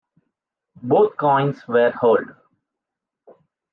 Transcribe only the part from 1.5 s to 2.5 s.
were holed.